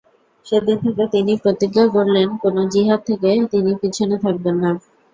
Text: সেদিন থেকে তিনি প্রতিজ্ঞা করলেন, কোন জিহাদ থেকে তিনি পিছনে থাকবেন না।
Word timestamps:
সেদিন 0.45 0.77
থেকে 0.85 1.03
তিনি 1.11 1.33
প্রতিজ্ঞা 1.43 1.85
করলেন, 1.87 2.27
কোন 2.37 2.55
জিহাদ 2.69 2.99
থেকে 3.05 3.29
তিনি 3.53 3.71
পিছনে 3.81 4.15
থাকবেন 4.17 4.55
না। 4.63 4.71